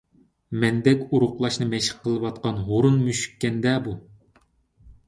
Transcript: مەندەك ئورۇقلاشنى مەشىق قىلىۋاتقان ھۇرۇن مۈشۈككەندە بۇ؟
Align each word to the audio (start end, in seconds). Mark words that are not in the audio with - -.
مەندەك 0.63 1.03
ئورۇقلاشنى 1.17 1.67
مەشىق 1.75 2.01
قىلىۋاتقان 2.07 2.59
ھۇرۇن 2.71 2.99
مۈشۈككەندە 3.07 3.79
بۇ؟ 3.89 3.97